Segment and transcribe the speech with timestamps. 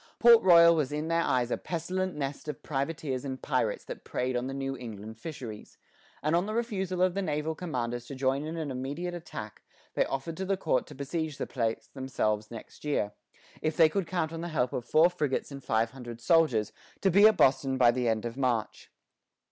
[0.17, 4.35] Port Royal was in their eyes a pestilent nest of privateers and pirates that preyed
[4.35, 5.77] on the New England fisheries;
[6.23, 9.61] and on the refusal of the naval commanders to join in an immediate attack,
[9.93, 13.11] they offered to the court to besiege the place themselves next year,
[13.61, 17.11] if they could count on the help of four frigates and five hundred soldiers, to
[17.11, 18.89] be at Boston by the end of March.